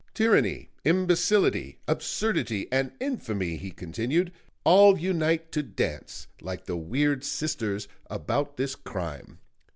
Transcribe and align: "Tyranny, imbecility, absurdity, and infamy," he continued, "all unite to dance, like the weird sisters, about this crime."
"Tyranny, 0.15 0.71
imbecility, 0.83 1.77
absurdity, 1.87 2.67
and 2.71 2.91
infamy," 2.99 3.57
he 3.57 3.69
continued, 3.69 4.31
"all 4.63 4.97
unite 4.97 5.51
to 5.51 5.61
dance, 5.61 6.25
like 6.41 6.65
the 6.65 6.75
weird 6.75 7.23
sisters, 7.23 7.87
about 8.09 8.57
this 8.57 8.73
crime." 8.73 9.37